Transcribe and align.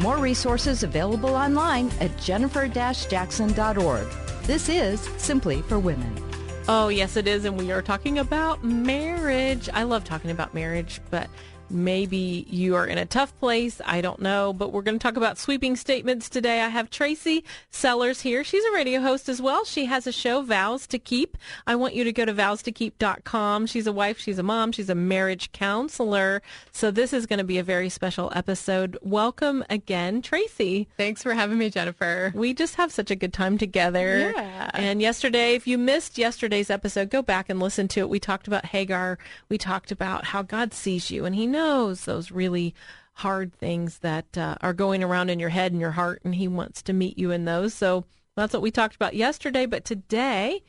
More 0.00 0.16
resources 0.16 0.82
available 0.82 1.34
online 1.34 1.90
at 2.00 2.16
jennifer-jackson.org. 2.16 4.06
This 4.44 4.70
is 4.70 5.00
Simply 5.18 5.60
for 5.60 5.78
Women. 5.78 6.24
Oh, 6.68 6.88
yes, 6.88 7.18
it 7.18 7.28
is. 7.28 7.44
And 7.44 7.58
we 7.58 7.70
are 7.70 7.82
talking 7.82 8.18
about 8.18 8.64
marriage. 8.64 9.68
I 9.74 9.82
love 9.82 10.04
talking 10.04 10.30
about 10.30 10.54
marriage, 10.54 11.02
but 11.10 11.28
Maybe 11.70 12.46
you 12.50 12.74
are 12.74 12.84
in 12.84 12.98
a 12.98 13.06
tough 13.06 13.38
place. 13.38 13.80
I 13.86 14.00
don't 14.00 14.20
know, 14.20 14.52
but 14.52 14.72
we're 14.72 14.82
going 14.82 14.98
to 14.98 15.02
talk 15.02 15.16
about 15.16 15.38
sweeping 15.38 15.76
statements 15.76 16.28
today. 16.28 16.62
I 16.62 16.68
have 16.68 16.90
Tracy 16.90 17.44
Sellers 17.70 18.22
here. 18.22 18.42
She's 18.42 18.64
a 18.64 18.72
radio 18.72 19.00
host 19.00 19.28
as 19.28 19.40
well. 19.40 19.64
She 19.64 19.84
has 19.84 20.04
a 20.06 20.12
show, 20.12 20.42
Vows 20.42 20.88
to 20.88 20.98
Keep. 20.98 21.38
I 21.68 21.76
want 21.76 21.94
you 21.94 22.02
to 22.02 22.12
go 22.12 22.24
to 22.24 22.34
vowstokeep.com. 22.34 23.66
She's 23.66 23.86
a 23.86 23.92
wife, 23.92 24.18
she's 24.18 24.38
a 24.38 24.42
mom, 24.42 24.72
she's 24.72 24.90
a 24.90 24.96
marriage 24.96 25.52
counselor. 25.52 26.42
So 26.72 26.90
this 26.90 27.12
is 27.12 27.26
going 27.26 27.38
to 27.38 27.44
be 27.44 27.58
a 27.58 27.62
very 27.62 27.88
special 27.88 28.32
episode. 28.34 28.98
Welcome 29.00 29.64
again, 29.70 30.22
Tracy. 30.22 30.88
Thanks 30.96 31.22
for 31.22 31.34
having 31.34 31.58
me, 31.58 31.70
Jennifer. 31.70 32.32
We 32.34 32.52
just 32.52 32.74
have 32.74 32.90
such 32.90 33.12
a 33.12 33.16
good 33.16 33.32
time 33.32 33.58
together. 33.58 34.32
Yeah. 34.34 34.70
And 34.74 35.00
yesterday, 35.00 35.54
if 35.54 35.68
you 35.68 35.78
missed 35.78 36.18
yesterday's 36.18 36.68
episode, 36.68 37.10
go 37.10 37.22
back 37.22 37.48
and 37.48 37.60
listen 37.60 37.86
to 37.88 38.00
it. 38.00 38.08
We 38.08 38.18
talked 38.18 38.48
about 38.48 38.66
Hagar. 38.66 39.18
We 39.48 39.56
talked 39.56 39.92
about 39.92 40.24
how 40.24 40.42
God 40.42 40.74
sees 40.74 41.12
you 41.12 41.24
and 41.24 41.34
he 41.36 41.46
knows 41.46 41.59
knows 41.60 42.04
those 42.04 42.30
really 42.30 42.74
hard 43.12 43.52
things 43.52 43.98
that 43.98 44.38
uh, 44.38 44.56
are 44.62 44.72
going 44.72 45.04
around 45.04 45.28
in 45.28 45.38
your 45.38 45.50
head 45.50 45.72
and 45.72 45.80
your 45.80 45.90
heart, 45.90 46.22
and 46.24 46.34
He 46.34 46.48
wants 46.48 46.82
to 46.82 46.92
meet 46.92 47.18
you 47.18 47.30
in 47.30 47.44
those. 47.44 47.74
So 47.74 48.04
that's 48.34 48.54
what 48.54 48.62
we 48.62 48.70
talked 48.70 48.96
about 48.96 49.14
yesterday. 49.14 49.66
But 49.66 49.84
today, 49.84 50.62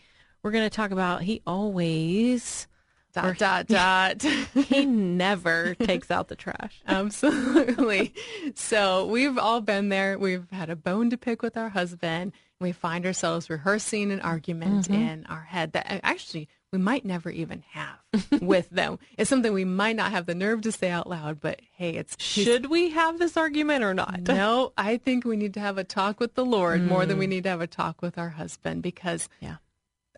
we're 0.44 0.52
going 0.52 0.70
to 0.70 0.76
talk 0.76 0.92
about 0.92 1.24
He 1.24 1.42
always. 1.48 2.68
Dot, 3.14 3.38
dot, 3.38 3.68
dot. 4.24 4.24
he 4.54 4.86
never 4.86 5.76
takes 5.76 6.10
out 6.10 6.30
the 6.30 6.36
trash. 6.36 6.82
Absolutely. 6.88 8.14
So 8.56 9.06
we've 9.08 9.38
all 9.38 9.60
been 9.60 9.90
there. 9.90 10.18
We've 10.18 10.50
had 10.50 10.70
a 10.70 10.78
bone 10.78 11.10
to 11.10 11.18
pick 11.18 11.42
with 11.42 11.58
our 11.58 11.68
husband. 11.68 12.32
We 12.62 12.72
find 12.72 13.06
ourselves 13.06 13.50
rehearsing 13.50 14.14
an 14.14 14.22
argument 14.22 14.86
mm-hmm. 14.86 14.94
in 14.94 15.26
our 15.26 15.42
head 15.42 15.74
that 15.74 15.88
actually 16.04 16.48
we 16.72 16.78
might 16.78 17.06
never 17.06 17.30
even 17.30 17.64
have 17.72 18.00
with 18.42 18.70
them. 18.70 18.98
It's 19.18 19.30
something 19.30 19.54
we 19.54 19.66
might 19.66 19.96
not 19.96 20.12
have 20.12 20.26
the 20.26 20.36
nerve 20.36 20.62
to 20.62 20.72
say 20.72 20.90
out 20.90 21.10
loud, 21.10 21.42
but 21.42 21.62
hey, 21.76 21.92
it's 21.92 22.16
should 22.20 22.68
we 22.68 22.90
have 22.92 23.20
this 23.20 23.36
argument 23.36 23.84
or 23.84 23.94
not? 23.94 24.22
No, 24.22 24.74
I 24.78 24.98
think 24.98 25.26
we 25.26 25.36
need 25.36 25.54
to 25.56 25.60
have 25.60 25.78
a 25.78 25.84
talk 25.84 26.20
with 26.20 26.36
the 26.36 26.46
Lord 26.46 26.82
mm. 26.82 26.88
more 26.88 27.06
than 27.06 27.18
we 27.18 27.26
mm. 27.26 27.30
need 27.30 27.44
to 27.44 27.50
have 27.50 27.62
a 27.62 27.68
talk 27.68 28.02
with 28.02 28.18
our 28.18 28.30
husband 28.30 28.84
because 28.84 29.28
yeah. 29.40 29.58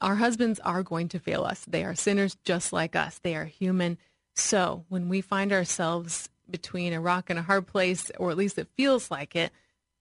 our 0.01 0.15
husbands 0.15 0.59
are 0.59 0.83
going 0.83 1.09
to 1.09 1.19
fail 1.19 1.43
us. 1.43 1.65
They 1.67 1.83
are 1.83 1.95
sinners 1.95 2.37
just 2.43 2.71
like 2.71 2.95
us. 2.95 3.19
They 3.19 3.35
are 3.35 3.45
human. 3.45 3.97
So 4.35 4.85
when 4.89 5.09
we 5.09 5.21
find 5.21 5.51
ourselves 5.51 6.29
between 6.49 6.93
a 6.93 7.01
rock 7.01 7.29
and 7.29 7.39
a 7.39 7.43
hard 7.43 7.67
place, 7.67 8.11
or 8.19 8.29
at 8.29 8.37
least 8.37 8.59
it 8.59 8.67
feels 8.75 9.09
like 9.09 9.35
it, 9.35 9.51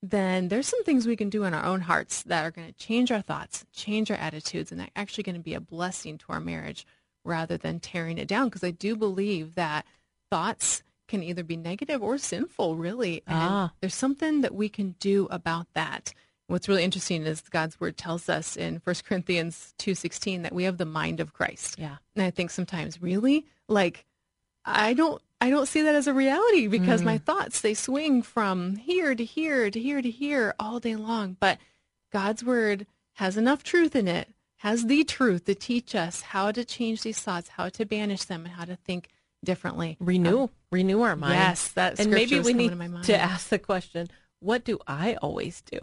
then 0.03 0.49
there's 0.49 0.67
some 0.67 0.83
things 0.83 1.07
we 1.07 1.15
can 1.15 1.29
do 1.29 1.45
in 1.45 1.53
our 1.53 1.63
own 1.63 1.79
hearts 1.79 2.23
that 2.23 2.43
are 2.43 2.51
going 2.51 2.67
to 2.67 2.73
change 2.73 3.09
our 3.09 3.21
thoughts, 3.21 3.65
change 3.71 4.11
our 4.11 4.17
attitudes, 4.17 4.69
and 4.69 4.79
they're 4.79 4.89
actually 4.97 5.23
going 5.23 5.37
to 5.37 5.41
be 5.41 5.53
a 5.53 5.61
blessing 5.61 6.17
to 6.17 6.25
our 6.27 6.41
marriage 6.41 6.85
rather 7.23 7.55
than 7.55 7.79
tearing 7.79 8.17
it 8.17 8.27
down. 8.27 8.49
Because 8.49 8.65
I 8.65 8.71
do 8.71 8.97
believe 8.97 9.55
that 9.55 9.85
thoughts 10.29 10.83
can 11.07 11.23
either 11.23 11.41
be 11.41 11.55
negative 11.55 12.03
or 12.03 12.17
sinful, 12.17 12.75
really. 12.75 13.23
And 13.25 13.37
ah. 13.39 13.73
there's 13.79 13.95
something 13.95 14.41
that 14.41 14.53
we 14.53 14.67
can 14.67 14.95
do 14.99 15.29
about 15.31 15.67
that. 15.73 16.13
What's 16.47 16.67
really 16.67 16.83
interesting 16.83 17.23
is 17.23 17.39
God's 17.39 17.79
word 17.79 17.95
tells 17.95 18.27
us 18.27 18.57
in 18.57 18.81
1 18.83 18.95
Corinthians 19.05 19.73
2:16 19.79 20.43
that 20.43 20.53
we 20.53 20.65
have 20.65 20.77
the 20.77 20.85
mind 20.85 21.21
of 21.21 21.31
Christ. 21.31 21.79
Yeah. 21.79 21.95
And 22.17 22.25
I 22.25 22.29
think 22.29 22.51
sometimes 22.51 23.01
really 23.01 23.45
like 23.69 24.05
I 24.65 24.93
don't 24.93 25.21
I 25.43 25.49
don't 25.49 25.67
see 25.67 25.81
that 25.81 25.93
as 25.93 26.07
a 26.07 26.13
reality 26.13 26.67
because 26.67 27.01
mm. 27.01 27.05
my 27.05 27.17
thoughts 27.17 27.59
they 27.59 27.73
swing 27.73 28.21
from 28.21 28.77
here 28.77 29.13
to 29.13 29.25
here 29.25 29.69
to 29.69 29.77
here 29.77 30.01
to 30.01 30.09
here 30.09 30.55
all 30.57 30.79
day 30.79 30.95
long. 30.95 31.35
But 31.37 31.57
God's 32.13 32.45
word 32.45 32.87
has 33.15 33.35
enough 33.35 33.61
truth 33.61 33.93
in 33.93 34.07
it, 34.07 34.29
has 34.59 34.85
the 34.85 35.03
truth 35.03 35.43
to 35.43 35.53
teach 35.53 35.95
us 35.95 36.21
how 36.21 36.53
to 36.53 36.63
change 36.63 37.01
these 37.01 37.19
thoughts, 37.19 37.49
how 37.49 37.67
to 37.67 37.85
banish 37.85 38.23
them, 38.23 38.45
and 38.45 38.53
how 38.53 38.63
to 38.63 38.77
think 38.77 39.09
differently. 39.43 39.97
Renew, 39.99 40.43
um, 40.43 40.49
renew 40.71 41.01
our 41.01 41.17
mind. 41.17 41.33
Yes, 41.33 41.67
that 41.73 41.99
and 41.99 42.09
maybe 42.09 42.39
we 42.39 42.53
need 42.53 43.03
to 43.03 43.17
ask 43.17 43.49
the 43.49 43.59
question: 43.59 44.07
What 44.39 44.63
do 44.63 44.79
I 44.87 45.15
always 45.15 45.61
do? 45.61 45.79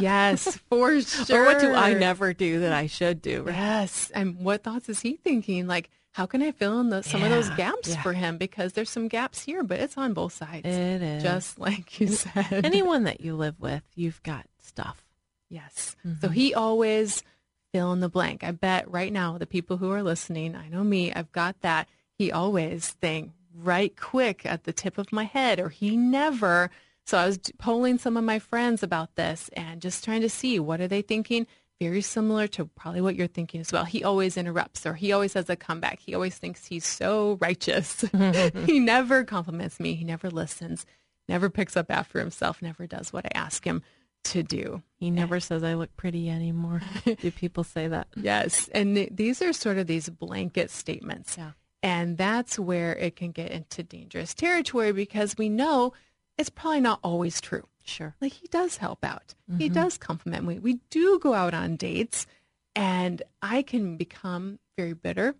Yes, 0.00 0.56
for 0.70 1.02
sure. 1.02 1.42
or 1.42 1.44
what 1.44 1.60
do 1.60 1.74
I 1.74 1.92
never 1.92 2.32
do 2.32 2.60
that 2.60 2.72
I 2.72 2.86
should 2.86 3.20
do? 3.20 3.42
Right? 3.42 3.54
Yes, 3.54 4.10
and 4.14 4.38
what 4.38 4.62
thoughts 4.62 4.88
is 4.88 5.00
he 5.00 5.16
thinking? 5.16 5.66
Like 5.66 5.90
how 6.14 6.26
can 6.26 6.42
I 6.42 6.52
fill 6.52 6.80
in 6.80 6.90
the, 6.90 7.02
some 7.02 7.22
yeah, 7.22 7.26
of 7.26 7.32
those 7.32 7.50
gaps 7.56 7.88
yeah. 7.88 8.00
for 8.00 8.12
him? 8.12 8.38
Because 8.38 8.74
there's 8.74 8.88
some 8.88 9.08
gaps 9.08 9.42
here, 9.42 9.64
but 9.64 9.80
it's 9.80 9.98
on 9.98 10.12
both 10.12 10.32
sides. 10.32 10.64
It 10.64 11.02
is. 11.02 11.22
Just 11.24 11.58
like 11.58 11.98
you 11.98 12.06
said. 12.06 12.64
Anyone 12.64 13.02
that 13.02 13.20
you 13.20 13.34
live 13.34 13.58
with, 13.58 13.82
you've 13.96 14.22
got 14.22 14.46
stuff. 14.60 15.04
Yes. 15.50 15.96
Mm-hmm. 16.06 16.20
So 16.20 16.28
he 16.28 16.54
always 16.54 17.24
fill 17.72 17.92
in 17.92 17.98
the 17.98 18.08
blank. 18.08 18.44
I 18.44 18.52
bet 18.52 18.88
right 18.88 19.12
now, 19.12 19.38
the 19.38 19.46
people 19.46 19.78
who 19.78 19.90
are 19.90 20.04
listening, 20.04 20.54
I 20.54 20.68
know 20.68 20.84
me, 20.84 21.12
I've 21.12 21.32
got 21.32 21.60
that 21.62 21.88
he 22.16 22.30
always 22.30 22.90
thing 22.90 23.32
right 23.52 23.96
quick 23.96 24.46
at 24.46 24.62
the 24.62 24.72
tip 24.72 24.98
of 24.98 25.12
my 25.12 25.24
head, 25.24 25.58
or 25.58 25.68
he 25.68 25.96
never. 25.96 26.70
So 27.06 27.18
I 27.18 27.26
was 27.26 27.40
polling 27.58 27.98
some 27.98 28.16
of 28.16 28.22
my 28.22 28.38
friends 28.38 28.84
about 28.84 29.16
this 29.16 29.50
and 29.54 29.82
just 29.82 30.04
trying 30.04 30.20
to 30.20 30.30
see 30.30 30.60
what 30.60 30.80
are 30.80 30.86
they 30.86 31.02
thinking 31.02 31.48
very 31.80 32.02
similar 32.02 32.46
to 32.48 32.66
probably 32.66 33.00
what 33.00 33.16
you're 33.16 33.26
thinking 33.26 33.60
as 33.60 33.72
well. 33.72 33.84
He 33.84 34.04
always 34.04 34.36
interrupts 34.36 34.86
or 34.86 34.94
he 34.94 35.12
always 35.12 35.34
has 35.34 35.50
a 35.50 35.56
comeback. 35.56 36.00
He 36.00 36.14
always 36.14 36.36
thinks 36.36 36.66
he's 36.66 36.86
so 36.86 37.38
righteous. 37.40 38.04
he 38.66 38.78
never 38.78 39.24
compliments 39.24 39.80
me. 39.80 39.94
He 39.94 40.04
never 40.04 40.30
listens, 40.30 40.86
never 41.28 41.50
picks 41.50 41.76
up 41.76 41.90
after 41.90 42.18
himself, 42.18 42.62
never 42.62 42.86
does 42.86 43.12
what 43.12 43.26
I 43.26 43.30
ask 43.34 43.64
him 43.64 43.82
to 44.24 44.42
do. 44.42 44.82
He 44.96 45.10
never 45.10 45.38
says 45.40 45.62
I 45.62 45.74
look 45.74 45.94
pretty 45.96 46.30
anymore. 46.30 46.80
do 47.04 47.30
people 47.30 47.64
say 47.64 47.88
that? 47.88 48.08
Yes. 48.16 48.68
And 48.72 48.96
th- 48.96 49.10
these 49.12 49.42
are 49.42 49.52
sort 49.52 49.78
of 49.78 49.86
these 49.86 50.08
blanket 50.08 50.70
statements. 50.70 51.36
Yeah. 51.36 51.52
And 51.82 52.16
that's 52.16 52.58
where 52.58 52.96
it 52.96 53.16
can 53.16 53.30
get 53.32 53.50
into 53.50 53.82
dangerous 53.82 54.32
territory 54.32 54.92
because 54.92 55.36
we 55.36 55.50
know 55.50 55.92
it's 56.38 56.48
probably 56.48 56.80
not 56.80 57.00
always 57.02 57.40
true. 57.40 57.68
Sure. 57.84 58.14
Like 58.20 58.32
he 58.32 58.48
does 58.48 58.78
help 58.78 59.04
out. 59.04 59.34
Mm-hmm. 59.50 59.60
He 59.60 59.68
does 59.68 59.98
compliment 59.98 60.44
me. 60.44 60.58
We 60.58 60.80
do 60.90 61.18
go 61.18 61.34
out 61.34 61.54
on 61.54 61.76
dates 61.76 62.26
and 62.74 63.22
I 63.42 63.62
can 63.62 63.96
become 63.96 64.58
very 64.76 64.94
bitter 64.94 65.34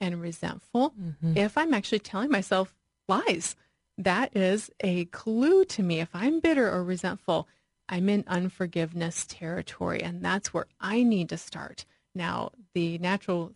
and 0.00 0.20
resentful 0.20 0.90
mm-hmm. 0.90 1.36
if 1.36 1.58
I'm 1.58 1.74
actually 1.74 1.98
telling 1.98 2.30
myself 2.30 2.74
lies. 3.08 3.56
That 3.98 4.36
is 4.36 4.70
a 4.80 5.06
clue 5.06 5.64
to 5.66 5.82
me. 5.82 6.00
If 6.00 6.10
I'm 6.14 6.38
bitter 6.40 6.70
or 6.70 6.84
resentful, 6.84 7.48
I'm 7.88 8.08
in 8.08 8.24
unforgiveness 8.28 9.26
territory, 9.26 10.02
and 10.02 10.24
that's 10.24 10.54
where 10.54 10.66
I 10.80 11.02
need 11.02 11.30
to 11.30 11.36
start. 11.36 11.84
Now, 12.14 12.52
the 12.74 12.98
natural 12.98 13.54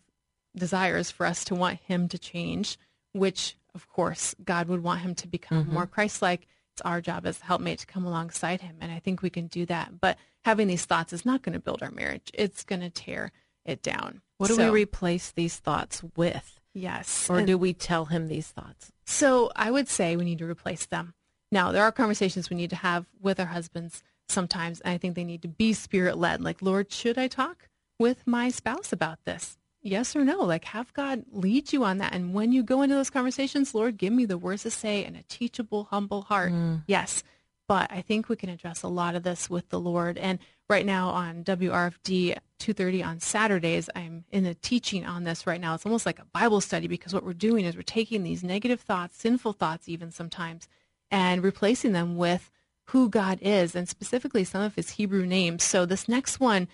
desire 0.55 0.97
is 0.97 1.11
for 1.11 1.25
us 1.25 1.45
to 1.45 1.55
want 1.55 1.79
him 1.81 2.09
to 2.09 2.17
change, 2.17 2.77
which, 3.13 3.55
of 3.73 3.87
course, 3.87 4.35
God 4.43 4.67
would 4.67 4.83
want 4.83 5.01
him 5.01 5.15
to 5.15 5.27
become 5.27 5.63
mm-hmm. 5.63 5.73
more 5.73 5.87
Christ 5.87 6.21
like 6.21 6.47
it's 6.73 6.81
our 6.81 7.01
job 7.01 7.25
as 7.25 7.39
a 7.39 7.45
helpmate 7.45 7.79
to 7.79 7.85
come 7.85 8.05
alongside 8.05 8.61
him. 8.61 8.77
And 8.81 8.91
I 8.91 8.99
think 8.99 9.21
we 9.21 9.29
can 9.29 9.47
do 9.47 9.65
that. 9.67 9.99
But 10.01 10.17
having 10.43 10.67
these 10.67 10.85
thoughts 10.85 11.13
is 11.13 11.25
not 11.25 11.43
going 11.43 11.53
to 11.53 11.59
build 11.59 11.83
our 11.83 11.91
marriage. 11.91 12.31
It's 12.33 12.63
going 12.63 12.81
to 12.81 12.89
tear 12.89 13.31
it 13.65 13.81
down. 13.83 14.21
What 14.37 14.47
do 14.47 14.55
so, 14.55 14.71
we 14.71 14.81
replace 14.81 15.31
these 15.31 15.57
thoughts 15.57 16.03
with? 16.15 16.59
Yes. 16.73 17.29
Or 17.29 17.37
and 17.37 17.47
do 17.47 17.57
we 17.57 17.73
tell 17.73 18.05
him 18.05 18.27
these 18.27 18.47
thoughts? 18.47 18.91
So 19.05 19.51
I 19.55 19.69
would 19.69 19.87
say 19.87 20.15
we 20.15 20.25
need 20.25 20.39
to 20.39 20.49
replace 20.49 20.87
them. 20.87 21.13
Now, 21.51 21.71
there 21.71 21.83
are 21.83 21.91
conversations 21.91 22.49
we 22.49 22.57
need 22.57 22.71
to 22.71 22.75
have 22.77 23.05
with 23.21 23.39
our 23.39 23.45
husbands 23.45 24.01
sometimes. 24.27 24.81
And 24.81 24.93
I 24.93 24.97
think 24.97 25.15
they 25.15 25.23
need 25.23 25.43
to 25.43 25.47
be 25.47 25.73
spirit 25.73 26.17
led. 26.17 26.41
Like, 26.41 26.61
Lord, 26.63 26.91
should 26.91 27.19
I 27.19 27.27
talk 27.27 27.69
with 27.99 28.25
my 28.25 28.49
spouse 28.49 28.91
about 28.91 29.19
this? 29.25 29.57
Yes 29.83 30.15
or 30.15 30.23
no. 30.23 30.39
Like 30.39 30.65
have 30.65 30.93
God 30.93 31.23
lead 31.31 31.71
you 31.71 31.83
on 31.83 31.99
that. 31.99 32.13
And 32.13 32.33
when 32.33 32.51
you 32.51 32.63
go 32.63 32.81
into 32.81 32.95
those 32.95 33.09
conversations, 33.09 33.75
Lord, 33.75 33.97
give 33.97 34.13
me 34.13 34.25
the 34.25 34.37
words 34.37 34.63
to 34.63 34.71
say 34.71 35.03
and 35.03 35.15
a 35.15 35.23
teachable, 35.23 35.85
humble 35.85 36.23
heart. 36.23 36.51
Mm. 36.51 36.83
Yes. 36.87 37.23
But 37.67 37.91
I 37.91 38.01
think 38.01 38.27
we 38.27 38.35
can 38.35 38.49
address 38.49 38.83
a 38.83 38.87
lot 38.87 39.15
of 39.15 39.23
this 39.23 39.49
with 39.49 39.69
the 39.69 39.79
Lord. 39.79 40.17
And 40.17 40.39
right 40.69 40.85
now 40.85 41.09
on 41.09 41.43
WRFD 41.43 42.37
2.30 42.59 43.05
on 43.05 43.19
Saturdays, 43.19 43.89
I'm 43.95 44.25
in 44.31 44.45
a 44.45 44.53
teaching 44.53 45.05
on 45.05 45.23
this 45.23 45.47
right 45.47 45.61
now. 45.61 45.73
It's 45.73 45.85
almost 45.85 46.05
like 46.05 46.19
a 46.19 46.25
Bible 46.25 46.61
study 46.61 46.87
because 46.87 47.13
what 47.13 47.23
we're 47.23 47.33
doing 47.33 47.65
is 47.65 47.75
we're 47.75 47.83
taking 47.83 48.23
these 48.23 48.43
negative 48.43 48.81
thoughts, 48.81 49.17
sinful 49.17 49.53
thoughts 49.53 49.87
even 49.87 50.11
sometimes, 50.11 50.67
and 51.09 51.43
replacing 51.43 51.93
them 51.93 52.17
with 52.17 52.51
who 52.87 53.09
God 53.09 53.39
is 53.41 53.75
and 53.75 53.87
specifically 53.87 54.43
some 54.43 54.61
of 54.61 54.75
his 54.75 54.91
Hebrew 54.91 55.25
names. 55.25 55.63
So 55.63 55.85
this 55.85 56.09
next 56.09 56.39
one, 56.39 56.67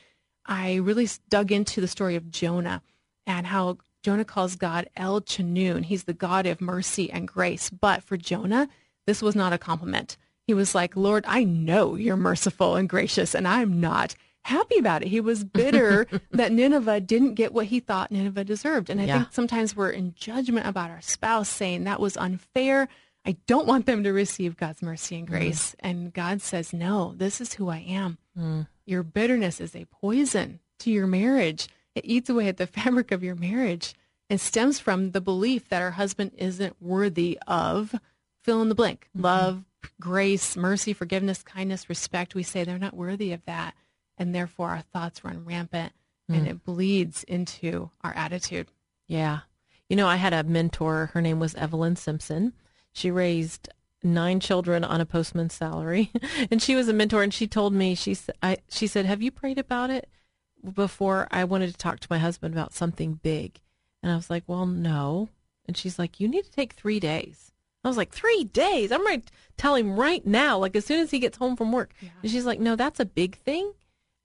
I 0.46 0.76
really 0.76 1.08
dug 1.30 1.52
into 1.52 1.82
the 1.82 1.88
story 1.88 2.16
of 2.16 2.32
Jonah 2.32 2.82
and 3.30 3.46
how 3.46 3.78
Jonah 4.02 4.26
calls 4.26 4.56
God 4.56 4.90
El 4.98 5.22
Chanun. 5.22 5.86
He's 5.86 6.06
the 6.06 6.14
God 6.14 6.48
of 6.48 6.60
mercy 6.60 7.12
and 7.12 7.28
grace. 7.28 7.70
But 7.70 8.04
for 8.04 8.18
Jonah, 8.18 8.68
this 9.06 9.22
was 9.22 9.36
not 9.36 9.54
a 9.54 9.60
compliment. 9.60 10.18
He 10.48 10.56
was 10.56 10.74
like, 10.74 10.96
Lord, 10.96 11.24
I 11.28 11.44
know 11.44 11.96
you're 11.96 12.18
merciful 12.18 12.76
and 12.76 12.90
gracious, 12.90 13.36
and 13.36 13.48
I'm 13.48 13.80
not 13.80 14.16
happy 14.42 14.80
about 14.80 15.04
it. 15.04 15.10
He 15.10 15.22
was 15.22 15.44
bitter 15.62 16.08
that 16.32 16.52
Nineveh 16.52 17.02
didn't 17.02 17.36
get 17.36 17.54
what 17.54 17.68
he 17.68 17.80
thought 17.80 18.12
Nineveh 18.12 18.46
deserved. 18.46 18.90
And 18.90 19.00
I 19.00 19.06
Yeah. 19.06 19.18
think 19.20 19.34
sometimes 19.34 19.76
we're 19.76 19.92
in 19.92 20.16
judgment 20.16 20.66
about 20.66 20.90
our 20.90 21.02
spouse 21.02 21.50
saying 21.50 21.84
that 21.84 22.00
was 22.00 22.18
unfair. 22.18 22.88
I 23.26 23.36
don't 23.46 23.68
want 23.68 23.86
them 23.86 24.04
to 24.06 24.12
receive 24.12 24.58
God's 24.58 24.82
mercy 24.82 25.18
and 25.18 25.28
mm. 25.28 25.30
grace. 25.30 25.76
And 25.82 26.12
God 26.12 26.42
says, 26.42 26.74
no, 26.74 27.14
this 27.16 27.40
is 27.42 27.54
who 27.54 27.70
I 27.70 27.86
am. 27.88 28.18
Mm. 28.36 28.68
Your 28.88 29.04
bitterness 29.04 29.62
is 29.62 29.76
a 29.76 29.86
poison 29.86 30.62
to 30.80 30.90
your 30.90 31.06
marriage. 31.06 31.68
It 32.00 32.06
eats 32.06 32.30
away 32.30 32.48
at 32.48 32.58
the 32.58 32.68
fabric 32.80 33.12
of 33.12 33.24
your 33.24 33.36
marriage. 33.36 33.94
and 34.30 34.40
stems 34.40 34.80
from 34.80 35.12
the 35.12 35.22
belief 35.22 35.70
that 35.70 35.82
our 35.82 35.92
husband 35.92 36.32
isn't 36.38 36.80
worthy 36.80 37.40
of 37.48 37.96
fill 38.44 38.62
in 38.62 38.70
the 38.70 38.76
blank 38.76 39.10
mm-hmm. 39.10 39.24
love, 39.24 39.64
grace, 40.00 40.56
mercy, 40.56 40.94
forgiveness, 40.94 41.44
kindness, 41.44 41.90
respect. 41.90 42.36
We 42.36 42.44
say 42.44 42.64
they're 42.64 42.78
not 42.78 42.96
worthy 42.96 43.32
of 43.32 43.44
that. 43.46 43.74
And 44.18 44.36
therefore, 44.36 44.70
our 44.70 44.82
thoughts 44.82 45.24
run 45.24 45.46
rampant 45.46 45.94
and 46.28 46.46
mm. 46.46 46.50
it 46.50 46.64
bleeds 46.64 47.24
into 47.24 47.90
our 48.02 48.14
attitude. 48.14 48.68
Yeah. 49.08 49.40
You 49.88 49.96
know, 49.96 50.08
I 50.08 50.18
had 50.18 50.34
a 50.34 50.44
mentor. 50.44 51.10
Her 51.14 51.22
name 51.22 51.40
was 51.40 51.56
Evelyn 51.56 51.96
Simpson. 51.96 52.54
She 52.92 53.10
raised 53.10 53.70
nine 54.04 54.40
children 54.40 54.84
on 54.84 55.02
a 55.02 55.06
postman's 55.06 55.54
salary, 55.54 56.12
and 56.52 56.62
she 56.62 56.76
was 56.76 56.88
a 56.88 56.94
mentor. 56.94 57.24
And 57.24 57.34
she 57.34 57.48
told 57.48 57.74
me 57.74 57.96
she 57.96 58.16
I 58.44 58.58
she 58.70 58.88
said, 58.88 59.06
"Have 59.06 59.22
you 59.22 59.32
prayed 59.32 59.58
about 59.58 59.90
it 59.90 60.10
before?" 60.74 61.28
I 61.32 61.44
wanted 61.44 61.72
to 61.72 61.78
talk 61.78 62.00
to 62.00 62.08
my 62.10 62.18
husband 62.18 62.54
about 62.54 62.74
something 62.74 63.20
big, 63.22 63.60
and 64.02 64.12
I 64.12 64.16
was 64.16 64.30
like, 64.30 64.44
"Well, 64.48 64.66
no." 64.66 65.30
And 65.66 65.78
she's 65.78 66.00
like, 66.00 66.20
"You 66.20 66.28
need 66.28 66.46
to 66.46 66.52
take 66.52 66.74
three 66.74 67.00
days." 67.00 67.50
I 67.84 67.88
was 67.88 67.98
like, 67.98 68.12
three 68.12 68.44
days? 68.44 68.92
I'm 68.92 69.04
going 69.04 69.22
to 69.22 69.32
tell 69.58 69.76
him 69.76 69.98
right 69.98 70.26
now, 70.26 70.58
like 70.58 70.76
as 70.76 70.86
soon 70.86 71.00
as 71.00 71.12
he 71.12 71.20
gets 71.20 71.38
home 71.38 71.56
from 71.56 71.72
work. 71.72 71.94
And 72.22 72.30
she's 72.30 72.46
like, 72.46 72.60
no, 72.60 72.76
that's 72.76 73.00
a 73.00 73.06
big 73.06 73.38
thing. 73.38 73.72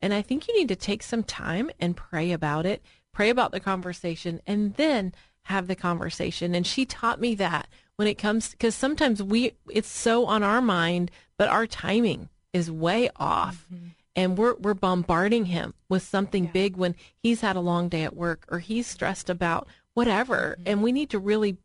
And 0.02 0.12
I 0.12 0.22
think 0.22 0.48
you 0.48 0.58
need 0.58 0.68
to 0.68 0.76
take 0.76 1.02
some 1.02 1.22
time 1.22 1.70
and 1.78 1.96
pray 1.96 2.32
about 2.32 2.66
it, 2.66 2.82
pray 3.12 3.30
about 3.30 3.52
the 3.52 3.60
conversation, 3.60 4.40
and 4.46 4.74
then 4.74 5.14
have 5.42 5.66
the 5.66 5.76
conversation. 5.76 6.54
And 6.54 6.66
she 6.66 6.84
taught 6.84 7.20
me 7.20 7.34
that 7.36 7.68
when 7.96 8.08
it 8.08 8.18
comes, 8.18 8.50
because 8.50 8.74
sometimes 8.74 9.22
we, 9.22 9.52
it's 9.70 9.88
so 9.88 10.26
on 10.26 10.42
our 10.42 10.60
mind, 10.60 11.10
but 11.38 11.48
our 11.48 11.66
timing 11.66 12.28
is 12.52 12.70
way 12.70 13.08
off. 13.16 13.66
Mm-hmm. 13.72 13.88
And 14.16 14.38
we're, 14.38 14.54
we're 14.54 14.74
bombarding 14.74 15.46
him 15.46 15.74
with 15.88 16.02
something 16.02 16.46
big 16.46 16.76
when 16.76 16.94
he's 17.16 17.40
had 17.40 17.56
a 17.56 17.60
long 17.60 17.88
day 17.88 18.04
at 18.04 18.14
work 18.14 18.46
or 18.48 18.60
he's 18.60 18.86
stressed 18.86 19.28
about 19.28 19.66
whatever. 19.94 20.56
Mm-hmm. 20.58 20.62
And 20.68 20.82
we 20.82 20.92
need 20.92 21.10
to 21.10 21.18
really, 21.18 21.56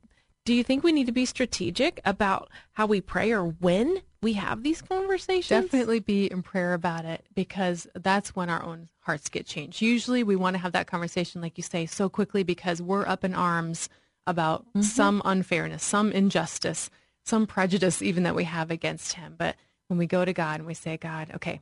do 0.46 0.54
you 0.54 0.63
think 0.63 0.84
we 0.84 0.92
need 0.92 1.06
to 1.06 1.12
be 1.12 1.25
strategic 1.25 2.01
about 2.06 2.50
how 2.72 2.88
we 2.88 3.01
pray 3.01 3.31
or 3.31 3.44
when 3.46 4.01
we 4.22 4.34
have 4.34 4.63
these 4.63 4.81
conversations? 4.81 5.48
Definitely 5.63 6.00
be 6.00 6.25
in 6.25 6.42
prayer 6.42 6.74
about 6.74 7.06
it 7.06 7.25
because 7.36 7.88
that's 7.94 8.36
when 8.36 8.50
our 8.50 8.63
own 8.63 8.90
hearts 9.01 9.30
get 9.30 9.46
changed. 9.46 9.81
Usually 9.81 10.24
we 10.24 10.36
want 10.36 10.56
to 10.56 10.62
have 10.62 10.72
that 10.72 10.88
conversation, 10.88 11.42
like 11.42 11.57
you 11.57 11.63
say, 11.63 11.86
so 11.86 12.10
quickly 12.10 12.44
because 12.44 12.81
we're 12.81 13.07
up 13.07 13.24
in 13.24 13.36
arms 13.36 13.90
about 14.25 14.66
mm-hmm. 14.69 14.81
some 14.81 15.22
unfairness, 15.24 15.84
some 15.84 16.12
injustice, 16.12 16.90
some 17.24 17.46
prejudice 17.46 18.01
even 18.01 18.24
that 18.24 18.36
we 18.36 18.46
have 18.46 18.72
against 18.72 19.13
him. 19.13 19.36
But 19.38 19.56
when 19.88 19.98
we 20.00 20.07
go 20.07 20.25
to 20.25 20.34
God 20.34 20.60
and 20.60 20.68
we 20.68 20.74
say, 20.74 20.98
God, 20.98 21.31
okay, 21.36 21.62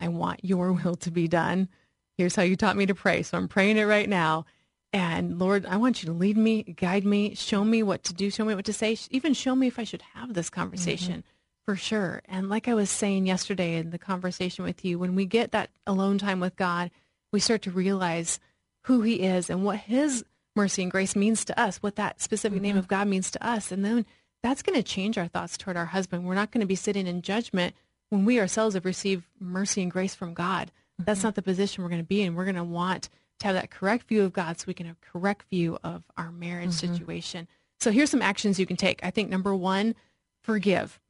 I 0.00 0.08
want 0.08 0.44
your 0.44 0.72
will 0.84 0.96
to 0.96 1.10
be 1.10 1.28
done. 1.28 1.68
Here's 2.16 2.36
how 2.36 2.42
you 2.42 2.56
taught 2.56 2.76
me 2.76 2.86
to 2.86 2.94
pray. 2.94 3.22
So 3.22 3.36
I'm 3.36 3.48
praying 3.48 3.76
it 3.76 3.84
right 3.84 4.08
now. 4.08 4.46
And 4.92 5.40
Lord, 5.40 5.66
I 5.66 5.76
want 5.76 6.02
you 6.02 6.06
to 6.06 6.12
lead 6.12 6.36
me, 6.36 6.62
guide 6.62 7.04
me, 7.04 7.34
show 7.34 7.64
me 7.64 7.82
what 7.82 8.04
to 8.04 8.14
do, 8.14 8.30
show 8.30 8.44
me 8.44 8.54
what 8.54 8.66
to 8.66 8.72
say, 8.72 8.96
even 9.10 9.34
show 9.34 9.56
me 9.56 9.66
if 9.66 9.80
I 9.80 9.84
should 9.84 10.02
have 10.14 10.34
this 10.34 10.50
conversation 10.50 11.14
mm-hmm. 11.14 11.64
for 11.64 11.74
sure. 11.74 12.22
And 12.26 12.48
like 12.48 12.68
I 12.68 12.74
was 12.74 12.90
saying 12.90 13.26
yesterday 13.26 13.74
in 13.74 13.90
the 13.90 13.98
conversation 13.98 14.64
with 14.64 14.84
you, 14.84 15.00
when 15.00 15.16
we 15.16 15.26
get 15.26 15.50
that 15.50 15.70
alone 15.84 16.18
time 16.18 16.38
with 16.38 16.54
God, 16.54 16.92
we 17.32 17.40
start 17.40 17.62
to 17.62 17.72
realize 17.72 18.38
who 18.84 19.02
he 19.02 19.14
is 19.22 19.50
and 19.50 19.64
what 19.64 19.78
his 19.78 20.24
mercy 20.54 20.82
and 20.82 20.92
grace 20.92 21.16
means 21.16 21.44
to 21.46 21.60
us, 21.60 21.78
what 21.78 21.96
that 21.96 22.20
specific 22.20 22.62
name 22.62 22.72
mm-hmm. 22.72 22.78
of 22.78 22.86
God 22.86 23.08
means 23.08 23.32
to 23.32 23.44
us. 23.44 23.72
And 23.72 23.84
then 23.84 24.06
that's 24.44 24.62
going 24.62 24.76
to 24.76 24.82
change 24.84 25.18
our 25.18 25.26
thoughts 25.26 25.56
toward 25.56 25.76
our 25.76 25.86
husband. 25.86 26.24
We're 26.24 26.34
not 26.34 26.52
going 26.52 26.60
to 26.60 26.66
be 26.66 26.76
sitting 26.76 27.08
in 27.08 27.22
judgment 27.22 27.74
when 28.14 28.24
we 28.24 28.38
ourselves 28.38 28.74
have 28.76 28.84
received 28.84 29.24
mercy 29.40 29.82
and 29.82 29.90
grace 29.90 30.14
from 30.14 30.34
God. 30.34 30.70
That's 31.00 31.18
mm-hmm. 31.18 31.26
not 31.26 31.34
the 31.34 31.42
position 31.42 31.82
we're 31.82 31.90
going 31.90 32.00
to 32.00 32.06
be 32.06 32.22
in. 32.22 32.36
We're 32.36 32.44
going 32.44 32.54
to 32.54 32.62
want 32.62 33.08
to 33.40 33.46
have 33.46 33.56
that 33.56 33.72
correct 33.72 34.06
view 34.06 34.22
of 34.22 34.32
God 34.32 34.60
so 34.60 34.66
we 34.68 34.74
can 34.74 34.86
have 34.86 34.94
a 35.02 35.10
correct 35.18 35.46
view 35.50 35.78
of 35.82 36.04
our 36.16 36.30
marriage 36.30 36.70
mm-hmm. 36.70 36.94
situation. 36.94 37.48
So 37.80 37.90
here's 37.90 38.10
some 38.10 38.22
actions 38.22 38.60
you 38.60 38.66
can 38.66 38.76
take. 38.76 39.00
I 39.02 39.10
think 39.10 39.30
number 39.30 39.52
one, 39.52 39.96
forgive. 40.42 41.00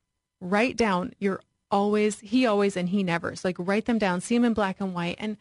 Write 0.40 0.78
down 0.78 1.12
your 1.18 1.42
always, 1.70 2.20
he 2.20 2.46
always, 2.46 2.74
and 2.74 2.88
he 2.88 3.02
never. 3.02 3.36
So 3.36 3.48
like 3.48 3.56
write 3.58 3.84
them 3.84 3.98
down, 3.98 4.22
see 4.22 4.34
them 4.34 4.46
in 4.46 4.54
black 4.54 4.80
and 4.80 4.94
white, 4.94 5.16
and 5.18 5.36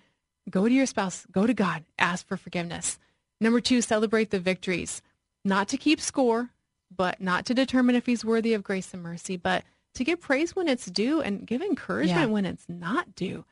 go 0.49 0.67
to 0.67 0.73
your 0.73 0.85
spouse, 0.85 1.25
go 1.31 1.47
to 1.47 1.53
God, 1.53 1.85
ask 1.97 2.27
for 2.27 2.35
forgiveness. 2.35 2.99
Number 3.39 3.61
two, 3.61 3.81
celebrate 3.81 4.31
the 4.31 4.39
victories. 4.39 5.01
Not 5.45 5.69
to 5.69 5.77
keep 5.77 6.01
score, 6.01 6.49
but 6.93 7.21
not 7.21 7.45
to 7.45 7.53
determine 7.53 7.95
if 7.95 8.05
he's 8.05 8.25
worthy 8.25 8.53
of 8.53 8.63
grace 8.63 8.93
and 8.93 9.01
mercy, 9.01 9.37
but 9.37 9.63
to 9.95 10.03
give 10.03 10.19
praise 10.19 10.55
when 10.55 10.67
it's 10.67 10.85
due 10.85 11.21
and 11.21 11.45
give 11.45 11.61
encouragement 11.61 12.27
Yeah. 12.29 12.33
when 12.33 12.45
it's 12.45 12.65
not 12.67 13.15
due. 13.15 13.45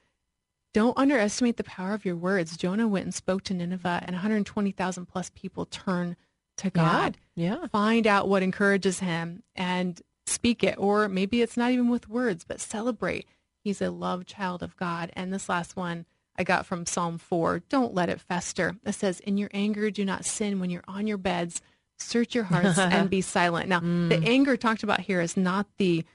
Don't 0.73 0.97
underestimate 0.97 1.57
the 1.57 1.63
power 1.63 1.93
of 1.93 2.05
your 2.05 2.15
words. 2.15 2.55
Jonah 2.55 2.87
went 2.87 3.05
and 3.05 3.13
spoke 3.13 3.43
to 3.43 3.53
Nineveh, 3.53 4.03
and 4.05 4.15
120,000 4.15 5.05
plus 5.05 5.29
people 5.35 5.65
turn 5.65 6.15
to 6.57 6.69
God. 6.69 7.17
Yeah. 7.35 7.67
Find 7.67 8.07
out 8.07 8.29
what 8.29 8.43
encourages 8.43 8.99
him 8.99 9.43
and 9.55 10.01
speak 10.25 10.63
it. 10.63 10.75
Or 10.77 11.09
maybe 11.09 11.41
it's 11.41 11.57
not 11.57 11.71
even 11.71 11.89
with 11.89 12.07
words, 12.07 12.45
but 12.45 12.61
celebrate. 12.61 13.27
He's 13.63 13.81
a 13.81 13.91
loved 13.91 14.27
child 14.27 14.63
of 14.63 14.75
God. 14.77 15.11
And 15.13 15.33
this 15.33 15.49
last 15.49 15.75
one 15.75 16.05
I 16.37 16.43
got 16.43 16.65
from 16.65 16.85
Psalm 16.85 17.17
4 17.17 17.63
don't 17.69 17.93
let 17.93 18.09
it 18.09 18.21
fester. 18.21 18.75
It 18.85 18.93
says, 18.93 19.19
In 19.21 19.37
your 19.37 19.49
anger, 19.53 19.91
do 19.91 20.05
not 20.05 20.25
sin 20.25 20.59
when 20.59 20.69
you're 20.69 20.83
on 20.87 21.07
your 21.07 21.17
beds. 21.17 21.61
Search 21.99 22.33
your 22.33 22.45
hearts 22.45 22.79
and 22.79 23.09
be 23.09 23.21
silent. 23.21 23.67
Now, 23.67 23.79
the 23.79 23.85
mm. 23.85 24.27
anger 24.27 24.55
talked 24.55 24.83
about 24.83 25.01
here 25.01 25.21
is 25.21 25.35
not 25.35 25.67
the 25.77 26.05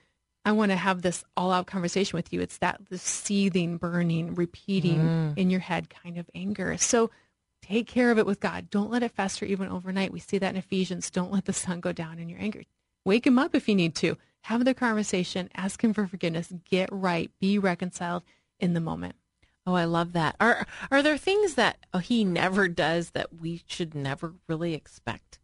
I 0.47 0.53
want 0.53 0.71
to 0.71 0.77
have 0.77 1.03
this 1.03 1.25
all 1.37 1.51
out 1.51 1.67
conversation 1.67 2.17
with 2.17 2.33
you. 2.33 2.41
It's 2.41 2.59
that 2.59 2.81
the 2.89 2.99
seething, 2.99 3.79
burning, 3.79 4.37
repeating 4.37 5.01
mm. 5.01 5.37
in 5.37 5.51
your 5.51 5.59
head 5.59 5.91
kind 5.91 6.17
of 6.19 6.31
anger. 6.37 6.79
So 6.79 7.11
take 7.63 7.89
care 7.89 8.13
of 8.13 8.19
it 8.19 8.27
with 8.27 8.39
God. 8.39 8.71
Don't 8.71 8.93
let 8.93 9.03
it 9.03 9.11
fester 9.11 9.45
even 9.45 9.69
overnight. 9.69 10.13
We 10.13 10.21
see 10.21 10.39
that 10.39 10.51
in 10.51 10.57
Ephesians. 10.57 11.11
Don't 11.11 11.33
let 11.33 11.47
the 11.47 11.53
sun 11.53 11.81
go 11.81 11.91
down 11.91 12.21
in 12.21 12.29
your 12.29 12.39
anger. 12.39 12.63
Wake 13.05 13.27
him 13.27 13.41
up 13.41 13.57
if 13.57 13.69
you 13.69 13.75
need 13.75 13.97
to. 13.97 14.17
Have 14.43 14.65
the 14.65 14.73
conversation. 14.73 15.51
Ask 15.57 15.83
him 15.83 15.93
for 15.93 16.07
forgiveness. 16.07 16.53
Get 16.71 16.91
right. 16.93 17.29
Be 17.41 17.59
reconciled 17.59 18.23
in 18.61 18.73
the 18.73 18.81
moment. 18.81 19.17
Oh, 19.67 19.75
I 19.75 19.85
love 19.85 20.13
that. 20.13 20.37
Are 20.39 20.65
are 20.93 21.03
there 21.03 21.19
things 21.19 21.55
that 21.55 21.79
oh, 21.93 21.99
he 21.99 22.23
never 22.23 22.69
does 22.69 23.11
that 23.11 23.35
we 23.41 23.65
should 23.67 23.97
never 23.97 24.35
really 24.47 24.75
expect? 24.75 25.41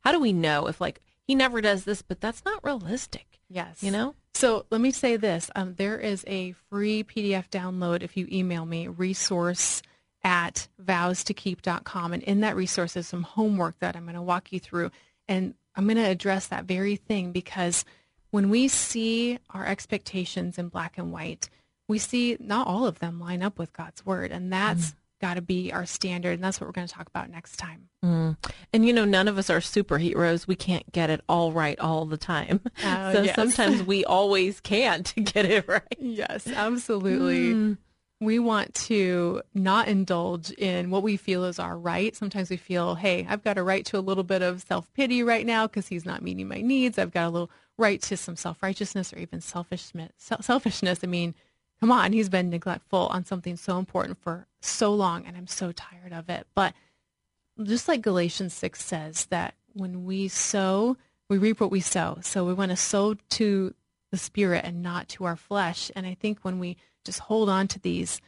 How 0.00 0.12
do 0.12 0.20
we 0.20 0.32
know 0.32 0.66
if 0.66 0.80
like 0.80 1.02
he 1.26 1.34
never 1.34 1.60
does 1.60 1.84
this, 1.84 2.02
but 2.02 2.20
that's 2.20 2.44
not 2.44 2.64
realistic? 2.64 3.40
Yes. 3.48 3.82
You 3.82 3.90
know? 3.90 4.14
So 4.34 4.66
let 4.70 4.80
me 4.80 4.90
say 4.90 5.16
this. 5.16 5.50
Um, 5.56 5.74
there 5.76 5.98
is 5.98 6.24
a 6.26 6.52
free 6.70 7.04
PDF 7.04 7.48
download 7.48 8.02
if 8.02 8.16
you 8.16 8.28
email 8.30 8.66
me, 8.66 8.88
resource 8.88 9.82
at 10.22 10.68
vowstokeep.com. 10.82 12.12
And 12.12 12.22
in 12.22 12.40
that 12.40 12.56
resource 12.56 12.96
is 12.96 13.06
some 13.06 13.22
homework 13.22 13.78
that 13.78 13.96
I'm 13.96 14.04
going 14.04 14.14
to 14.14 14.22
walk 14.22 14.52
you 14.52 14.60
through. 14.60 14.90
And 15.28 15.54
I'm 15.74 15.84
going 15.84 15.96
to 15.96 16.02
address 16.02 16.48
that 16.48 16.64
very 16.64 16.96
thing 16.96 17.32
because 17.32 17.84
when 18.30 18.50
we 18.50 18.68
see 18.68 19.38
our 19.50 19.64
expectations 19.64 20.58
in 20.58 20.68
black 20.68 20.98
and 20.98 21.12
white, 21.12 21.48
we 21.88 21.98
see 21.98 22.36
not 22.40 22.66
all 22.66 22.86
of 22.86 22.98
them 22.98 23.20
line 23.20 23.42
up 23.42 23.58
with 23.58 23.72
God's 23.72 24.04
word. 24.04 24.32
And 24.32 24.52
that's 24.52 24.94
got 25.20 25.34
to 25.34 25.42
be 25.42 25.72
our 25.72 25.86
standard. 25.86 26.34
And 26.34 26.44
that's 26.44 26.60
what 26.60 26.66
we're 26.66 26.72
going 26.72 26.86
to 26.86 26.92
talk 26.92 27.08
about 27.08 27.30
next 27.30 27.56
time. 27.56 27.88
Mm. 28.04 28.36
And 28.72 28.86
you 28.86 28.92
know, 28.92 29.04
none 29.04 29.28
of 29.28 29.38
us 29.38 29.50
are 29.50 29.60
superheroes. 29.60 30.46
We 30.46 30.56
can't 30.56 30.90
get 30.92 31.10
it 31.10 31.22
all 31.28 31.52
right 31.52 31.78
all 31.78 32.04
the 32.04 32.16
time. 32.16 32.60
Oh, 32.84 33.12
so 33.12 33.22
yes. 33.22 33.34
sometimes 33.34 33.82
we 33.82 34.04
always 34.04 34.60
can't 34.60 35.12
get 35.16 35.46
it 35.46 35.66
right. 35.68 35.82
Yes, 35.98 36.46
absolutely. 36.46 37.54
Mm. 37.54 37.78
We 38.18 38.38
want 38.38 38.72
to 38.74 39.42
not 39.52 39.88
indulge 39.88 40.50
in 40.52 40.90
what 40.90 41.02
we 41.02 41.18
feel 41.18 41.44
is 41.44 41.58
our 41.58 41.76
right. 41.76 42.16
Sometimes 42.16 42.48
we 42.48 42.56
feel, 42.56 42.94
hey, 42.94 43.26
I've 43.28 43.44
got 43.44 43.58
a 43.58 43.62
right 43.62 43.84
to 43.86 43.98
a 43.98 44.00
little 44.00 44.24
bit 44.24 44.40
of 44.40 44.62
self 44.62 44.90
pity 44.94 45.22
right 45.22 45.44
now 45.44 45.66
because 45.66 45.88
he's 45.88 46.06
not 46.06 46.22
meeting 46.22 46.48
my 46.48 46.62
needs. 46.62 46.98
I've 46.98 47.12
got 47.12 47.26
a 47.26 47.30
little 47.30 47.50
right 47.76 48.00
to 48.02 48.16
some 48.16 48.36
self 48.36 48.62
righteousness 48.62 49.12
or 49.12 49.18
even 49.18 49.42
selfishness. 49.42 50.12
Selfishness. 50.18 51.00
I 51.02 51.06
mean, 51.06 51.34
come 51.80 51.92
on, 51.92 52.12
he's 52.12 52.28
been 52.28 52.50
neglectful 52.50 53.08
on 53.08 53.24
something 53.24 53.56
so 53.56 53.78
important 53.78 54.18
for 54.22 54.46
so 54.60 54.92
long, 54.92 55.24
and 55.26 55.36
I'm 55.36 55.46
so 55.46 55.72
tired 55.72 56.12
of 56.12 56.28
it. 56.28 56.46
But 56.54 56.74
just 57.62 57.88
like 57.88 58.02
Galatians 58.02 58.54
6 58.54 58.84
says 58.84 59.26
that 59.26 59.54
when 59.72 60.04
we 60.04 60.28
sow, 60.28 60.96
we 61.28 61.38
reap 61.38 61.60
what 61.60 61.70
we 61.70 61.80
sow. 61.80 62.18
So 62.22 62.44
we 62.44 62.54
want 62.54 62.70
to 62.70 62.76
sow 62.76 63.14
to 63.30 63.74
the 64.10 64.16
spirit 64.16 64.64
and 64.64 64.82
not 64.82 65.08
to 65.10 65.24
our 65.24 65.36
flesh. 65.36 65.90
And 65.94 66.06
I 66.06 66.14
think 66.14 66.38
when 66.42 66.58
we 66.58 66.76
just 67.04 67.20
hold 67.20 67.48
on 67.48 67.68
to 67.68 67.78
these 67.78 68.20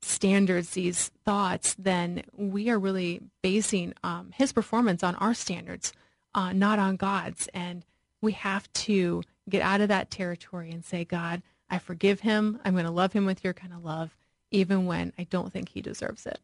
standards, 0.00 0.70
these 0.70 1.10
thoughts, 1.24 1.74
then 1.78 2.22
we 2.36 2.70
are 2.70 2.78
really 2.78 3.20
basing 3.42 3.94
um, 4.02 4.30
his 4.34 4.52
performance 4.52 5.02
on 5.02 5.14
our 5.16 5.34
standards, 5.34 5.92
uh, 6.34 6.52
not 6.52 6.78
on 6.78 6.96
God's. 6.96 7.48
And 7.48 7.84
we 8.20 8.32
have 8.32 8.72
to 8.72 9.22
get 9.48 9.62
out 9.62 9.80
of 9.80 9.88
that 9.88 10.10
territory 10.10 10.70
and 10.70 10.84
say, 10.84 11.04
God, 11.04 11.42
I 11.70 11.78
forgive 11.78 12.20
him. 12.20 12.60
I'm 12.64 12.74
going 12.74 12.84
to 12.86 12.90
love 12.90 13.12
him 13.12 13.26
with 13.26 13.44
your 13.44 13.52
kind 13.52 13.72
of 13.72 13.84
love, 13.84 14.16
even 14.50 14.86
when 14.86 15.12
I 15.18 15.24
don't 15.24 15.52
think 15.52 15.68
he 15.68 15.82
deserves 15.82 16.26
it. 16.26 16.38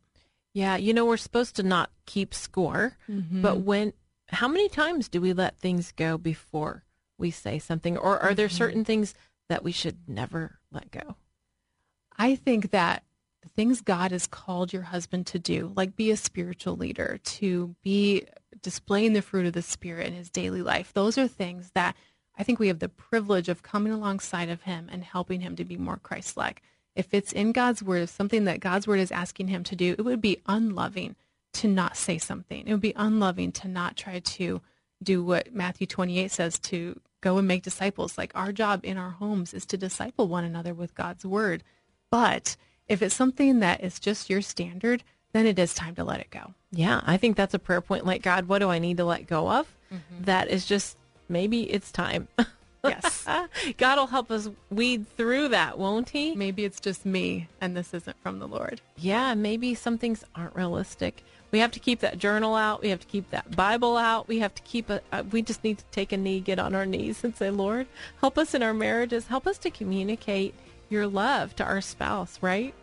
Yeah, 0.52 0.76
you 0.76 0.94
know, 0.94 1.04
we're 1.04 1.16
supposed 1.16 1.56
to 1.56 1.62
not 1.62 1.90
keep 2.06 2.32
score, 2.32 2.96
mm-hmm. 3.08 3.42
but 3.42 3.60
when, 3.60 3.92
how 4.28 4.46
many 4.46 4.68
times 4.68 5.08
do 5.08 5.20
we 5.20 5.32
let 5.32 5.58
things 5.58 5.92
go 5.92 6.16
before 6.16 6.84
we 7.18 7.30
say 7.30 7.58
something? 7.58 7.96
Or 7.96 8.20
are 8.20 8.34
there 8.34 8.46
mm-hmm. 8.46 8.56
certain 8.56 8.84
things 8.84 9.14
that 9.48 9.64
we 9.64 9.72
should 9.72 9.98
never 10.06 10.58
let 10.70 10.90
go? 10.90 11.16
I 12.16 12.36
think 12.36 12.70
that 12.70 13.02
the 13.42 13.48
things 13.48 13.80
God 13.80 14.12
has 14.12 14.26
called 14.26 14.72
your 14.72 14.82
husband 14.82 15.26
to 15.28 15.38
do, 15.38 15.72
like 15.76 15.96
be 15.96 16.10
a 16.10 16.16
spiritual 16.16 16.76
leader, 16.76 17.18
to 17.24 17.74
be 17.82 18.26
displaying 18.62 19.12
the 19.12 19.22
fruit 19.22 19.46
of 19.46 19.52
the 19.52 19.62
Spirit 19.62 20.06
in 20.06 20.14
his 20.14 20.30
daily 20.30 20.62
life, 20.62 20.92
those 20.92 21.18
are 21.18 21.28
things 21.28 21.70
that 21.74 21.96
I 22.36 22.42
think 22.42 22.58
we 22.58 22.68
have 22.68 22.80
the 22.80 22.88
privilege 22.88 23.48
of 23.48 23.62
coming 23.62 23.92
alongside 23.92 24.48
of 24.48 24.62
him 24.62 24.88
and 24.90 25.04
helping 25.04 25.40
him 25.40 25.56
to 25.56 25.64
be 25.64 25.76
more 25.76 25.96
Christ 25.96 26.36
like. 26.36 26.62
If 26.96 27.12
it's 27.12 27.32
in 27.32 27.52
God's 27.52 27.82
word, 27.82 28.02
if 28.02 28.10
something 28.10 28.44
that 28.44 28.60
God's 28.60 28.86
word 28.86 29.00
is 29.00 29.12
asking 29.12 29.48
him 29.48 29.64
to 29.64 29.76
do, 29.76 29.94
it 29.98 30.02
would 30.02 30.20
be 30.20 30.42
unloving 30.46 31.16
to 31.54 31.68
not 31.68 31.96
say 31.96 32.18
something. 32.18 32.66
It 32.66 32.72
would 32.72 32.80
be 32.80 32.92
unloving 32.96 33.52
to 33.52 33.68
not 33.68 33.96
try 33.96 34.18
to 34.18 34.60
do 35.02 35.22
what 35.22 35.54
Matthew 35.54 35.86
28 35.86 36.30
says 36.30 36.58
to 36.60 37.00
go 37.20 37.38
and 37.38 37.48
make 37.48 37.62
disciples. 37.62 38.18
Like 38.18 38.32
our 38.34 38.52
job 38.52 38.80
in 38.84 38.96
our 38.96 39.10
homes 39.10 39.54
is 39.54 39.66
to 39.66 39.76
disciple 39.76 40.28
one 40.28 40.44
another 40.44 40.74
with 40.74 40.94
God's 40.94 41.24
word. 41.24 41.62
But 42.10 42.56
if 42.88 43.02
it's 43.02 43.14
something 43.14 43.60
that 43.60 43.82
is 43.82 43.98
just 43.98 44.30
your 44.30 44.42
standard, 44.42 45.02
then 45.32 45.46
it 45.46 45.58
is 45.58 45.74
time 45.74 45.94
to 45.96 46.04
let 46.04 46.20
it 46.20 46.30
go. 46.30 46.54
Yeah, 46.70 47.00
I 47.04 47.16
think 47.16 47.36
that's 47.36 47.54
a 47.54 47.58
prayer 47.58 47.80
point. 47.80 48.06
Like, 48.06 48.22
God, 48.22 48.46
what 48.46 48.60
do 48.60 48.70
I 48.70 48.78
need 48.78 48.98
to 48.98 49.04
let 49.04 49.26
go 49.26 49.50
of? 49.50 49.66
Mm-hmm. 49.92 50.24
That 50.24 50.48
is 50.48 50.64
just 50.64 50.96
maybe 51.28 51.70
it's 51.70 51.90
time. 51.92 52.28
Yes. 52.86 53.26
God 53.78 53.98
will 53.98 54.08
help 54.08 54.30
us 54.30 54.50
weed 54.70 55.06
through 55.16 55.48
that, 55.48 55.78
won't 55.78 56.10
He? 56.10 56.34
Maybe 56.34 56.64
it's 56.64 56.80
just 56.80 57.06
me 57.06 57.48
and 57.60 57.74
this 57.74 57.94
isn't 57.94 58.20
from 58.22 58.38
the 58.38 58.46
Lord. 58.46 58.80
Yeah, 58.98 59.34
maybe 59.34 59.74
some 59.74 59.96
things 59.98 60.24
aren't 60.34 60.54
realistic. 60.54 61.24
We 61.50 61.60
have 61.60 61.70
to 61.72 61.80
keep 61.80 62.00
that 62.00 62.18
journal 62.18 62.54
out. 62.56 62.82
We 62.82 62.88
have 62.90 63.00
to 63.00 63.06
keep 63.06 63.30
that 63.30 63.56
Bible 63.56 63.96
out. 63.96 64.26
We 64.26 64.40
have 64.40 64.54
to 64.56 64.62
keep 64.62 64.90
a, 64.90 65.00
uh, 65.12 65.22
we 65.30 65.40
just 65.40 65.62
need 65.62 65.78
to 65.78 65.84
take 65.92 66.12
a 66.12 66.16
knee, 66.16 66.40
get 66.40 66.58
on 66.58 66.74
our 66.74 66.84
knees 66.84 67.22
and 67.22 67.34
say, 67.36 67.50
Lord, 67.50 67.86
help 68.20 68.36
us 68.36 68.54
in 68.54 68.62
our 68.62 68.74
marriages. 68.74 69.28
Help 69.28 69.46
us 69.46 69.56
to 69.58 69.70
communicate 69.70 70.54
your 70.90 71.06
love 71.06 71.54
to 71.56 71.64
our 71.64 71.80
spouse, 71.80 72.38
right? 72.42 72.74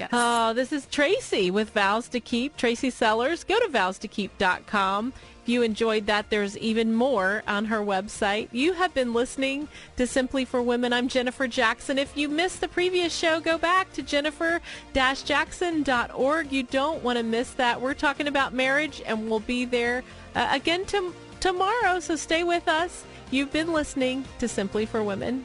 Yes. 0.00 0.08
Oh, 0.14 0.54
this 0.54 0.72
is 0.72 0.86
Tracy 0.86 1.50
with 1.50 1.74
Vows 1.74 2.08
to 2.08 2.20
Keep. 2.20 2.56
Tracy 2.56 2.88
Sellers. 2.88 3.44
Go 3.44 3.60
to 3.60 3.68
vowstokeep.com. 3.68 5.12
If 5.42 5.48
you 5.48 5.60
enjoyed 5.60 6.06
that, 6.06 6.30
there's 6.30 6.56
even 6.56 6.94
more 6.94 7.42
on 7.46 7.66
her 7.66 7.80
website. 7.80 8.48
You 8.50 8.72
have 8.72 8.94
been 8.94 9.12
listening 9.12 9.68
to 9.98 10.06
Simply 10.06 10.46
for 10.46 10.62
Women. 10.62 10.94
I'm 10.94 11.06
Jennifer 11.06 11.46
Jackson. 11.46 11.98
If 11.98 12.16
you 12.16 12.30
missed 12.30 12.62
the 12.62 12.68
previous 12.68 13.14
show, 13.14 13.40
go 13.40 13.58
back 13.58 13.92
to 13.92 14.02
jennifer-jackson.org. 14.02 16.52
You 16.52 16.62
don't 16.62 17.02
want 17.02 17.18
to 17.18 17.22
miss 17.22 17.50
that. 17.52 17.82
We're 17.82 17.92
talking 17.92 18.26
about 18.26 18.54
marriage, 18.54 19.02
and 19.04 19.28
we'll 19.28 19.40
be 19.40 19.66
there 19.66 20.02
uh, 20.34 20.48
again 20.50 20.86
to- 20.86 21.14
tomorrow, 21.40 22.00
so 22.00 22.16
stay 22.16 22.42
with 22.42 22.68
us. 22.68 23.04
You've 23.30 23.52
been 23.52 23.74
listening 23.74 24.24
to 24.38 24.48
Simply 24.48 24.86
for 24.86 25.04
Women. 25.04 25.44